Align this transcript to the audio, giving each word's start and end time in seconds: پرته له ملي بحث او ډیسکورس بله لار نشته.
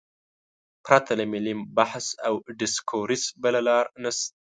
پرته 0.85 1.11
له 1.19 1.25
ملي 1.33 1.53
بحث 1.77 2.05
او 2.27 2.33
ډیسکورس 2.59 3.23
بله 3.43 3.59
لار 3.67 3.85
نشته. 4.03 4.31